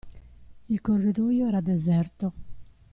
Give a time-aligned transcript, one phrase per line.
[0.69, 2.33] Il corridoio era deserto.